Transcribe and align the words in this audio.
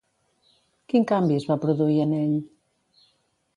Quin 0.93 1.05
canvi 1.11 1.37
es 1.43 1.45
va 1.51 1.59
produir 1.67 2.01
en 2.09 2.17
ell? 2.23 2.35